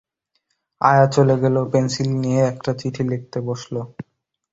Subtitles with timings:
[0.81, 3.75] আয়া চলে গেলে ও পেনসিল নিয়ে একটা চিঠি লিখতে বসল।